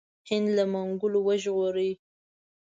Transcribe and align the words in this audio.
هند 0.29 0.47
له 0.57 0.63
منګولو 0.73 1.19
وژغوري. 1.27 1.91